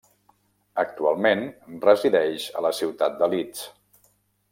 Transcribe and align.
Actualment 0.83 1.43
resideix 1.83 2.47
a 2.61 2.65
la 2.67 2.73
ciutat 2.79 3.21
de 3.21 3.29
Leeds. 3.35 3.63